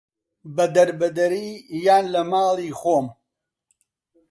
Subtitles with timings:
[0.55, 1.47] بە دەربەدەری
[1.85, 3.07] یان لە ماڵی خۆم